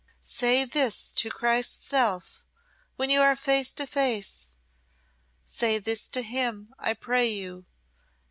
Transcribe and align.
Say 0.23 0.65
this 0.65 1.11
to 1.11 1.29
Christ's 1.29 1.85
self 1.85 2.43
when 2.95 3.11
you 3.11 3.21
are 3.21 3.35
face 3.35 3.71
to 3.73 3.85
face 3.85 4.49
say 5.45 5.77
this 5.77 6.07
to 6.07 6.23
Him, 6.23 6.73
I 6.79 6.95
pray 6.95 7.27
you! 7.27 7.67